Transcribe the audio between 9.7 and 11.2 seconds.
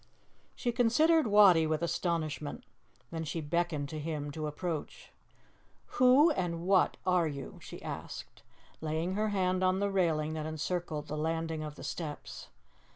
the railing that encircled the